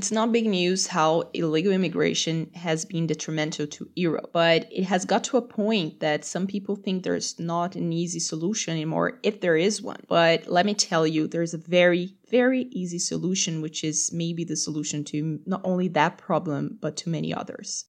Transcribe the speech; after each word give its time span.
It's 0.00 0.10
not 0.10 0.32
big 0.32 0.46
news 0.46 0.86
how 0.86 1.24
illegal 1.34 1.72
immigration 1.72 2.50
has 2.54 2.86
been 2.86 3.06
detrimental 3.06 3.66
to 3.66 3.90
Europe, 3.94 4.30
but 4.32 4.66
it 4.72 4.84
has 4.84 5.04
got 5.04 5.24
to 5.24 5.36
a 5.36 5.42
point 5.42 6.00
that 6.00 6.24
some 6.24 6.46
people 6.46 6.74
think 6.74 7.02
there's 7.02 7.38
not 7.38 7.76
an 7.76 7.92
easy 7.92 8.18
solution 8.18 8.72
anymore 8.72 9.18
if 9.22 9.42
there 9.42 9.58
is 9.58 9.82
one. 9.82 10.00
But 10.08 10.46
let 10.46 10.64
me 10.64 10.72
tell 10.72 11.06
you, 11.06 11.26
there's 11.26 11.52
a 11.52 11.58
very 11.58 12.14
very 12.30 12.62
easy 12.70 12.98
solution, 12.98 13.60
which 13.60 13.84
is 13.84 14.10
maybe 14.10 14.42
the 14.42 14.56
solution 14.56 15.04
to 15.04 15.40
not 15.44 15.60
only 15.64 15.88
that 15.88 16.16
problem, 16.16 16.78
but 16.80 16.96
to 16.96 17.10
many 17.10 17.34
others. 17.34 17.84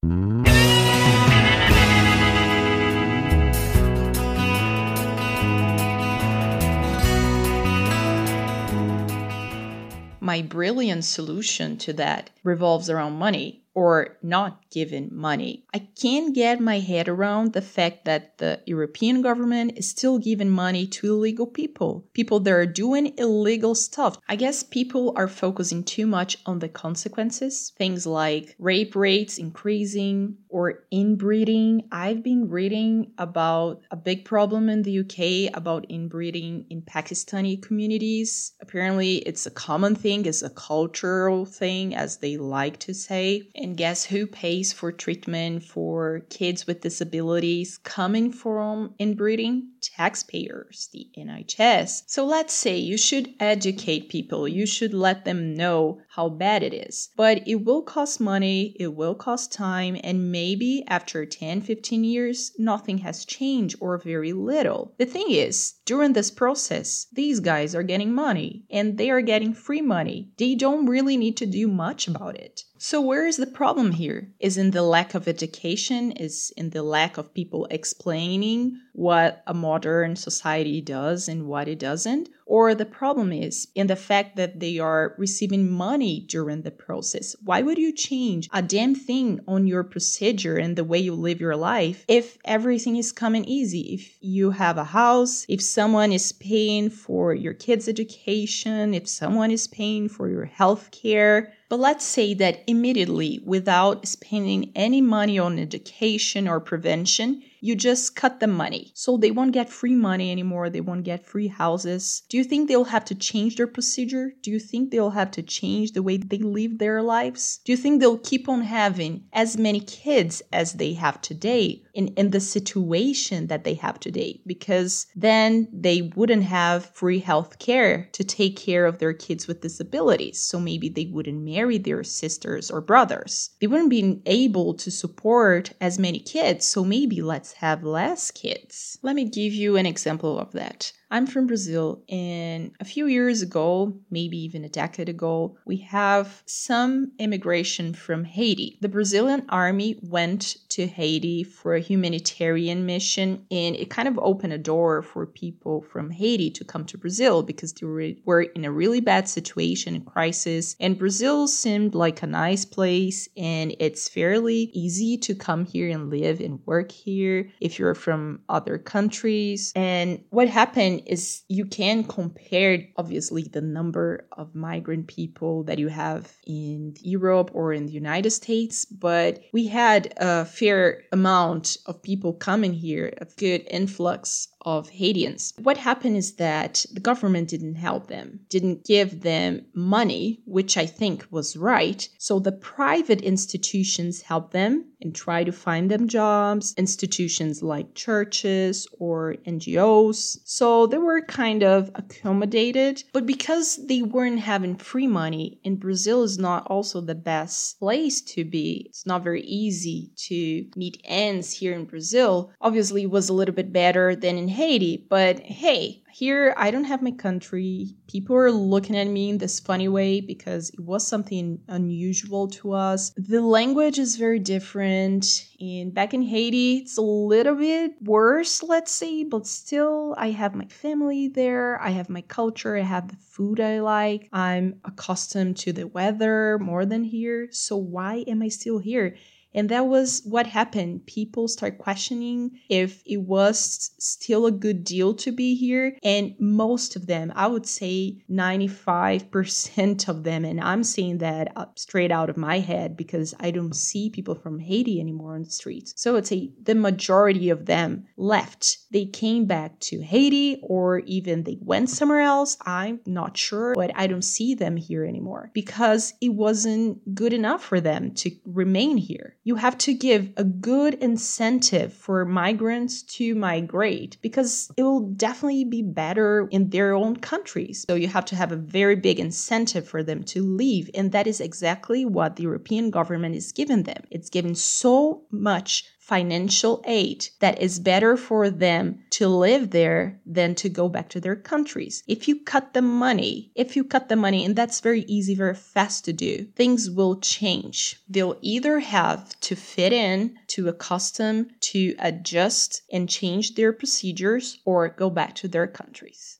My 10.31 10.41
brilliant 10.41 11.03
solution 11.03 11.75
to 11.79 11.91
that 11.91 12.29
revolves 12.41 12.89
around 12.89 13.19
money 13.19 13.60
or 13.73 14.17
not 14.21 14.69
given 14.69 15.09
money. 15.11 15.65
I 15.73 15.79
can't 15.79 16.35
get 16.35 16.59
my 16.59 16.79
head 16.79 17.07
around 17.07 17.53
the 17.53 17.61
fact 17.61 18.05
that 18.05 18.37
the 18.37 18.59
European 18.65 19.21
government 19.21 19.73
is 19.77 19.89
still 19.89 20.17
giving 20.17 20.49
money 20.49 20.87
to 20.87 21.13
illegal 21.13 21.47
people, 21.47 22.05
people 22.13 22.39
that 22.41 22.53
are 22.53 22.65
doing 22.65 23.13
illegal 23.17 23.75
stuff. 23.75 24.17
I 24.27 24.35
guess 24.35 24.63
people 24.63 25.13
are 25.15 25.27
focusing 25.27 25.83
too 25.83 26.05
much 26.07 26.37
on 26.45 26.59
the 26.59 26.69
consequences, 26.69 27.71
things 27.77 28.05
like 28.05 28.55
rape 28.59 28.95
rates 28.95 29.37
increasing 29.37 30.37
or 30.49 30.83
inbreeding. 30.91 31.87
I've 31.91 32.23
been 32.23 32.49
reading 32.49 33.11
about 33.17 33.81
a 33.91 33.95
big 33.95 34.25
problem 34.25 34.69
in 34.69 34.83
the 34.83 34.99
UK 34.99 35.55
about 35.55 35.85
inbreeding 35.89 36.65
in 36.69 36.81
Pakistani 36.81 37.61
communities. 37.61 38.53
Apparently, 38.61 39.17
it's 39.17 39.45
a 39.45 39.51
common 39.51 39.95
thing, 39.95 40.25
it's 40.25 40.41
a 40.41 40.49
cultural 40.49 41.45
thing, 41.45 41.95
as 41.95 42.17
they 42.17 42.37
like 42.37 42.79
to 42.79 42.93
say 42.93 43.49
and 43.61 43.77
guess 43.77 44.05
who 44.05 44.27
pays 44.27 44.73
for 44.73 44.91
treatment 44.91 45.63
for 45.63 46.21
kids 46.29 46.67
with 46.67 46.81
disabilities 46.81 47.77
coming 47.79 48.31
from 48.31 48.95
inbreeding? 48.99 49.70
Taxpayers, 49.81 50.89
the 50.93 51.09
NHS. 51.17 52.03
So 52.07 52.25
let's 52.25 52.53
say 52.53 52.77
you 52.77 52.97
should 52.97 53.33
educate 53.39 54.09
people, 54.09 54.47
you 54.47 54.65
should 54.65 54.93
let 54.93 55.25
them 55.25 55.55
know 55.55 56.01
how 56.09 56.29
bad 56.29 56.63
it 56.63 56.73
is. 56.73 57.09
But 57.15 57.47
it 57.47 57.63
will 57.65 57.81
cost 57.81 58.19
money, 58.19 58.75
it 58.79 58.95
will 58.95 59.15
cost 59.15 59.51
time, 59.51 59.97
and 60.03 60.31
maybe 60.31 60.83
after 60.87 61.25
10, 61.25 61.61
15 61.61 62.03
years, 62.03 62.51
nothing 62.57 62.99
has 62.99 63.25
changed 63.25 63.75
or 63.79 63.97
very 63.97 64.33
little. 64.33 64.93
The 64.97 65.05
thing 65.05 65.29
is, 65.29 65.73
during 65.85 66.13
this 66.13 66.31
process, 66.31 67.07
these 67.11 67.39
guys 67.39 67.75
are 67.75 67.83
getting 67.83 68.13
money 68.13 68.65
and 68.69 68.97
they 68.97 69.09
are 69.09 69.21
getting 69.21 69.53
free 69.53 69.81
money. 69.81 70.31
They 70.37 70.55
don't 70.55 70.85
really 70.85 71.17
need 71.17 71.37
to 71.37 71.45
do 71.45 71.67
much 71.67 72.07
about 72.07 72.35
it. 72.35 72.63
So, 72.83 72.99
where 72.99 73.27
is 73.27 73.37
the 73.37 73.45
problem 73.45 73.91
here? 73.91 74.33
Is 74.39 74.57
in 74.57 74.71
the 74.71 74.81
lack 74.81 75.13
of 75.13 75.27
education? 75.27 76.11
Is 76.13 76.51
in 76.57 76.71
the 76.71 76.81
lack 76.81 77.17
of 77.17 77.31
people 77.31 77.67
explaining 77.69 78.79
what 78.93 79.43
a 79.45 79.53
modern 79.71 80.17
society 80.17 80.81
does 80.81 81.29
and 81.29 81.47
what 81.47 81.67
it 81.69 81.79
doesn't? 81.79 82.27
Or 82.45 82.75
the 82.75 82.93
problem 83.01 83.31
is 83.31 83.69
in 83.73 83.87
the 83.87 83.95
fact 83.95 84.35
that 84.35 84.59
they 84.59 84.79
are 84.79 85.15
receiving 85.17 85.71
money 85.71 86.25
during 86.27 86.63
the 86.63 86.77
process. 86.85 87.27
Why 87.41 87.61
would 87.61 87.77
you 87.77 87.93
change 87.93 88.49
a 88.51 88.61
damn 88.61 88.95
thing 88.95 89.39
on 89.47 89.67
your 89.67 89.85
procedure 89.85 90.57
and 90.57 90.75
the 90.75 90.83
way 90.83 90.99
you 90.99 91.15
live 91.15 91.39
your 91.39 91.55
life 91.55 92.03
if 92.09 92.37
everything 92.43 92.97
is 92.97 93.13
coming 93.13 93.45
easy? 93.45 93.83
If 93.97 94.03
you 94.19 94.51
have 94.51 94.77
a 94.77 94.91
house, 95.01 95.45
if 95.47 95.61
someone 95.61 96.11
is 96.11 96.33
paying 96.33 96.89
for 96.89 97.33
your 97.33 97.53
kids' 97.53 97.87
education, 97.87 98.93
if 98.93 99.07
someone 99.07 99.51
is 99.51 99.67
paying 99.67 100.09
for 100.09 100.27
your 100.27 100.45
health 100.59 100.91
care, 100.91 101.53
but 101.69 101.79
let's 101.79 102.03
say 102.03 102.33
that 102.33 102.63
immediately, 102.67 103.39
without 103.45 104.05
spending 104.05 104.73
any 104.75 104.99
money 104.99 105.39
on 105.39 105.57
education 105.57 106.49
or 106.49 106.59
prevention, 106.59 107.41
you 107.61 107.75
just 107.75 108.15
cut 108.15 108.39
the 108.39 108.47
money. 108.47 108.91
So 108.95 109.17
they 109.17 109.31
won't 109.31 109.53
get 109.53 109.69
free 109.69 109.95
money 109.95 110.31
anymore. 110.31 110.69
They 110.69 110.81
won't 110.81 111.03
get 111.03 111.25
free 111.25 111.47
houses. 111.47 112.23
Do 112.27 112.37
you 112.37 112.43
think 112.43 112.67
they'll 112.67 112.85
have 112.85 113.05
to 113.05 113.15
change 113.15 113.55
their 113.55 113.67
procedure? 113.67 114.33
Do 114.41 114.49
you 114.49 114.59
think 114.59 114.89
they'll 114.89 115.11
have 115.11 115.29
to 115.31 115.43
change 115.43 115.91
the 115.91 116.01
way 116.01 116.17
they 116.17 116.39
live 116.39 116.79
their 116.79 117.03
lives? 117.03 117.59
Do 117.63 117.71
you 117.71 117.77
think 117.77 117.99
they'll 117.99 118.17
keep 118.17 118.49
on 118.49 118.61
having 118.61 119.25
as 119.31 119.57
many 119.57 119.79
kids 119.79 120.41
as 120.51 120.73
they 120.73 120.93
have 120.93 121.21
today 121.21 121.83
in, 121.93 122.07
in 122.09 122.31
the 122.31 122.39
situation 122.39 123.47
that 123.47 123.63
they 123.63 123.75
have 123.75 123.99
today? 123.99 124.41
Because 124.47 125.05
then 125.15 125.67
they 125.71 126.11
wouldn't 126.15 126.43
have 126.43 126.87
free 126.87 127.19
health 127.19 127.59
care 127.59 128.09
to 128.13 128.23
take 128.23 128.57
care 128.57 128.87
of 128.87 128.97
their 128.97 129.13
kids 129.13 129.47
with 129.47 129.61
disabilities. 129.61 130.39
So 130.39 130.59
maybe 130.59 130.89
they 130.89 131.05
wouldn't 131.05 131.43
marry 131.43 131.77
their 131.77 132.03
sisters 132.03 132.71
or 132.71 132.81
brothers. 132.81 133.51
They 133.59 133.67
wouldn't 133.67 133.91
be 133.91 134.21
able 134.25 134.73
to 134.73 134.89
support 134.89 135.73
as 135.79 135.99
many 135.99 136.19
kids. 136.19 136.65
So 136.65 136.83
maybe 136.83 137.21
let's 137.21 137.50
have 137.53 137.83
less 137.83 138.31
kids. 138.31 138.97
Let 139.01 139.15
me 139.15 139.25
give 139.25 139.53
you 139.53 139.77
an 139.77 139.85
example 139.85 140.39
of 140.39 140.51
that. 140.53 140.91
I'm 141.11 141.27
from 141.27 141.45
Brazil, 141.45 142.01
and 142.07 142.71
a 142.79 142.85
few 142.85 143.05
years 143.05 143.41
ago, 143.41 143.99
maybe 144.09 144.37
even 144.37 144.63
a 144.63 144.69
decade 144.69 145.09
ago, 145.09 145.57
we 145.65 145.75
have 145.77 146.41
some 146.45 147.11
immigration 147.19 147.93
from 147.93 148.23
Haiti. 148.23 148.77
The 148.79 148.87
Brazilian 148.87 149.45
army 149.49 149.99
went 150.01 150.55
to 150.69 150.87
Haiti 150.87 151.43
for 151.43 151.75
a 151.75 151.81
humanitarian 151.81 152.85
mission, 152.85 153.45
and 153.51 153.75
it 153.75 153.89
kind 153.89 154.07
of 154.07 154.17
opened 154.19 154.53
a 154.53 154.57
door 154.57 155.01
for 155.01 155.25
people 155.25 155.81
from 155.81 156.11
Haiti 156.11 156.49
to 156.51 156.63
come 156.63 156.85
to 156.85 156.97
Brazil 156.97 157.43
because 157.43 157.73
they 157.73 158.15
were 158.23 158.43
in 158.43 158.63
a 158.63 158.71
really 158.71 159.01
bad 159.01 159.27
situation, 159.27 159.99
crisis, 160.05 160.77
and 160.79 160.97
Brazil 160.97 161.45
seemed 161.45 161.93
like 161.93 162.23
a 162.23 162.27
nice 162.27 162.63
place, 162.63 163.27
and 163.35 163.75
it's 163.79 164.07
fairly 164.07 164.71
easy 164.73 165.17
to 165.17 165.35
come 165.35 165.65
here 165.65 165.89
and 165.89 166.09
live 166.09 166.39
and 166.39 166.61
work 166.65 166.89
here 166.89 167.49
if 167.59 167.77
you're 167.77 167.95
from 167.95 168.39
other 168.47 168.77
countries. 168.77 169.73
And 169.75 170.23
what 170.29 170.47
happened 170.47 171.00
is 171.05 171.43
you 171.47 171.65
can 171.65 172.03
compare 172.03 172.87
obviously 172.97 173.43
the 173.43 173.61
number 173.61 174.27
of 174.31 174.55
migrant 174.55 175.07
people 175.07 175.63
that 175.63 175.79
you 175.79 175.87
have 175.87 176.31
in 176.45 176.95
Europe 177.01 177.51
or 177.53 177.73
in 177.73 177.85
the 177.85 177.91
United 177.91 178.31
States, 178.31 178.85
but 178.85 179.41
we 179.53 179.67
had 179.67 180.13
a 180.17 180.45
fair 180.45 181.03
amount 181.11 181.77
of 181.85 182.01
people 182.01 182.33
coming 182.33 182.73
here, 182.73 183.13
a 183.17 183.25
good 183.37 183.67
influx 183.69 184.47
of 184.61 184.89
Haitians. 184.89 185.53
What 185.61 185.77
happened 185.77 186.17
is 186.17 186.33
that 186.33 186.85
the 186.91 186.99
government 186.99 187.49
didn't 187.49 187.75
help 187.75 188.07
them, 188.07 188.41
didn't 188.49 188.85
give 188.85 189.21
them 189.21 189.65
money, 189.73 190.41
which 190.45 190.77
I 190.77 190.85
think 190.85 191.25
was 191.31 191.57
right. 191.57 192.07
So 192.17 192.39
the 192.39 192.51
private 192.51 193.21
institutions 193.21 194.21
helped 194.21 194.53
them 194.53 194.85
and 195.01 195.15
try 195.15 195.43
to 195.43 195.51
find 195.51 195.89
them 195.89 196.07
jobs, 196.07 196.73
institutions 196.77 197.63
like 197.63 197.95
churches 197.95 198.87
or 198.99 199.35
NGOs. 199.47 200.37
So 200.45 200.87
they 200.87 200.97
were 200.97 201.21
kind 201.21 201.63
of 201.63 201.89
accommodated, 201.95 203.03
but 203.13 203.25
because 203.25 203.79
they 203.87 204.01
weren't 204.01 204.39
having 204.39 204.75
free 204.75 205.07
money, 205.07 205.59
and 205.65 205.79
Brazil 205.79 206.23
is 206.23 206.37
not 206.37 206.67
also 206.67 207.01
the 207.01 207.15
best 207.15 207.79
place 207.79 208.21
to 208.21 208.45
be, 208.45 208.85
it's 208.89 209.05
not 209.05 209.23
very 209.23 209.41
easy 209.41 210.11
to 210.27 210.65
meet 210.75 211.01
ends 211.03 211.51
here 211.51 211.73
in 211.73 211.85
Brazil. 211.85 212.51
Obviously, 212.61 213.03
it 213.03 213.11
was 213.11 213.29
a 213.29 213.33
little 213.33 213.55
bit 213.55 213.73
better 213.73 214.15
than 214.15 214.37
in 214.37 214.47
Haiti, 214.51 215.05
but 215.09 215.39
hey, 215.39 216.03
here 216.11 216.53
I 216.57 216.71
don't 216.71 216.83
have 216.83 217.01
my 217.01 217.11
country. 217.11 217.95
People 218.07 218.35
are 218.35 218.51
looking 218.51 218.97
at 218.97 219.07
me 219.07 219.29
in 219.29 219.37
this 219.37 219.59
funny 219.59 219.87
way 219.87 220.21
because 220.21 220.69
it 220.69 220.79
was 220.79 221.07
something 221.07 221.59
unusual 221.67 222.47
to 222.49 222.73
us. 222.73 223.11
The 223.17 223.41
language 223.41 223.97
is 223.97 224.17
very 224.17 224.39
different. 224.39 225.47
And 225.59 225.93
back 225.93 226.13
in 226.13 226.21
Haiti, 226.21 226.77
it's 226.77 226.97
a 226.97 227.01
little 227.01 227.55
bit 227.55 227.93
worse, 228.01 228.61
let's 228.61 228.91
say, 228.91 229.23
but 229.23 229.47
still, 229.47 230.13
I 230.17 230.31
have 230.31 230.53
my 230.53 230.65
family 230.65 231.27
there. 231.27 231.81
I 231.81 231.89
have 231.91 232.09
my 232.09 232.21
culture. 232.21 232.77
I 232.77 232.81
have 232.81 233.07
the 233.07 233.17
food 233.17 233.59
I 233.59 233.79
like. 233.79 234.29
I'm 234.33 234.81
accustomed 234.85 235.57
to 235.57 235.73
the 235.73 235.87
weather 235.87 236.59
more 236.59 236.85
than 236.85 237.03
here. 237.03 237.47
So, 237.51 237.77
why 237.77 238.23
am 238.27 238.41
I 238.41 238.49
still 238.49 238.79
here? 238.79 239.15
And 239.53 239.69
that 239.69 239.87
was 239.87 240.21
what 240.25 240.47
happened. 240.47 241.05
People 241.05 241.47
start 241.47 241.77
questioning 241.77 242.59
if 242.69 243.01
it 243.05 243.21
was 243.21 243.91
still 243.99 244.45
a 244.45 244.51
good 244.51 244.83
deal 244.83 245.13
to 245.15 245.31
be 245.31 245.55
here. 245.55 245.97
And 246.03 246.35
most 246.39 246.95
of 246.95 247.07
them, 247.07 247.31
I 247.35 247.47
would 247.47 247.65
say 247.65 248.23
95% 248.29 250.07
of 250.07 250.23
them, 250.23 250.45
and 250.45 250.61
I'm 250.61 250.83
saying 250.83 251.19
that 251.19 251.53
straight 251.75 252.11
out 252.11 252.29
of 252.29 252.37
my 252.37 252.59
head 252.59 252.95
because 252.95 253.33
I 253.39 253.51
don't 253.51 253.75
see 253.75 254.09
people 254.09 254.35
from 254.35 254.59
Haiti 254.59 254.99
anymore 254.99 255.35
on 255.35 255.43
the 255.43 255.49
streets. 255.49 255.93
So 255.95 256.15
I'd 256.17 256.27
say 256.27 256.51
the 256.61 256.75
majority 256.75 257.49
of 257.49 257.65
them 257.65 258.05
left. 258.17 258.77
They 258.91 259.05
came 259.05 259.45
back 259.45 259.79
to 259.81 260.01
Haiti 260.01 260.59
or 260.63 260.99
even 260.99 261.43
they 261.43 261.57
went 261.61 261.89
somewhere 261.89 262.21
else. 262.21 262.57
I'm 262.65 262.99
not 263.05 263.37
sure, 263.37 263.73
but 263.75 263.91
I 263.95 264.07
don't 264.07 264.21
see 264.21 264.55
them 264.55 264.77
here 264.77 265.05
anymore 265.05 265.51
because 265.53 266.13
it 266.21 266.29
wasn't 266.29 267.15
good 267.15 267.33
enough 267.33 267.63
for 267.63 267.81
them 267.81 268.13
to 268.15 268.31
remain 268.45 268.97
here. 268.97 269.37
You 269.43 269.55
have 269.55 269.77
to 269.79 269.93
give 269.93 270.33
a 270.37 270.43
good 270.43 270.93
incentive 270.95 271.93
for 271.93 272.25
migrants 272.25 273.01
to 273.17 273.33
migrate 273.33 274.17
because 274.21 274.71
it 274.77 274.83
will 274.83 275.07
definitely 275.13 275.65
be 275.65 275.81
better 275.81 276.47
in 276.51 276.69
their 276.69 276.93
own 276.93 277.15
countries. 277.15 277.83
So 277.87 277.95
you 277.95 278.07
have 278.07 278.25
to 278.25 278.35
have 278.35 278.51
a 278.51 278.55
very 278.55 278.95
big 278.95 279.19
incentive 279.19 279.87
for 279.87 280.03
them 280.03 280.23
to 280.25 280.43
leave. 280.43 280.91
And 280.93 281.11
that 281.11 281.25
is 281.25 281.41
exactly 281.41 282.05
what 282.05 282.35
the 282.35 282.43
European 282.43 282.91
government 282.91 283.35
is 283.35 283.51
giving 283.51 283.83
them. 283.83 284.03
It's 284.11 284.29
giving 284.29 284.53
so 284.53 285.23
much 285.31 285.85
financial 286.11 286.83
aid 286.85 287.19
that 287.39 287.61
is 287.61 287.79
better 287.79 288.17
for 288.17 288.49
them 288.49 288.85
to 289.09 289.29
live 289.29 289.69
there 289.69 290.19
than 290.25 290.53
to 290.53 290.67
go 290.67 290.89
back 290.89 291.07
to 291.07 291.21
their 291.21 291.37
countries. 291.51 292.03
If 292.05 292.27
you 292.27 292.35
cut 292.53 292.73
the 292.73 292.81
money, 292.81 293.49
if 293.55 293.77
you 293.77 293.85
cut 293.85 294.09
the 294.09 294.17
money, 294.17 294.43
and 294.43 294.53
that's 294.53 294.81
very 294.81 295.03
easy, 295.17 295.35
very 295.35 295.55
fast 295.55 296.03
to 296.05 296.13
do, 296.27 296.33
things 296.61 296.91
will 296.97 297.15
change. 297.21 297.77
They'll 298.09 298.37
either 298.41 298.79
have 298.79 299.39
to 299.47 299.55
fit 299.55 299.93
in, 299.93 300.17
to 300.47 300.67
accustom, 300.67 301.35
to 301.71 301.95
adjust 301.99 302.81
and 302.91 303.07
change 303.07 303.55
their 303.55 303.71
procedures, 303.71 304.59
or 304.65 304.89
go 304.89 305.09
back 305.09 305.31
to 305.35 305.47
their 305.47 305.67
countries. 305.79 306.21